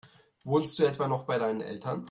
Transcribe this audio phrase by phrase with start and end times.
[0.45, 1.99] Wohnst du etwa noch bei deinen Eltern?